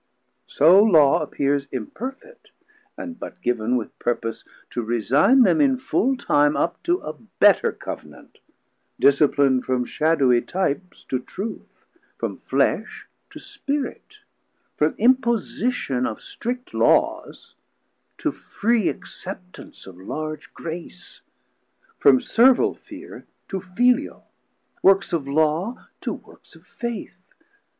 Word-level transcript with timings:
So 0.47 0.81
Law 0.81 1.21
appears 1.21 1.67
imperfet, 1.67 2.49
and 2.97 3.19
but 3.19 3.39
giv'n 3.43 3.77
With 3.77 3.99
purpose 3.99 4.43
to 4.71 4.81
resign 4.81 5.43
them 5.43 5.61
in 5.61 5.77
full 5.77 6.17
time 6.17 6.53
300 6.53 6.57
Up 6.63 6.81
to 6.81 6.97
a 7.01 7.13
better 7.13 7.71
Cov'nant, 7.71 8.39
disciplin'd 8.99 9.63
From 9.63 9.85
shadowie 9.85 10.41
Types 10.41 11.03
to 11.05 11.19
Truth, 11.19 11.85
from 12.17 12.37
Flesh 12.39 13.07
to 13.29 13.37
Spirit, 13.39 14.17
From 14.75 14.95
imposition 14.97 16.07
of 16.07 16.19
strict 16.19 16.73
Laws, 16.73 17.53
to 18.17 18.31
free 18.31 18.89
Acceptance 18.89 19.85
of 19.85 19.97
large 20.01 20.51
Grace, 20.55 21.21
from 21.99 22.17
servil 22.17 22.75
fear 22.75 23.27
To 23.49 23.61
filial, 23.61 24.25
works 24.81 25.13
of 25.13 25.27
Law 25.27 25.89
to 26.01 26.13
works 26.13 26.55
of 26.55 26.65
Faith. 26.65 27.35